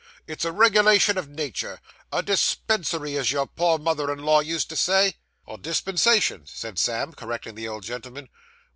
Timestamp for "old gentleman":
7.67-8.27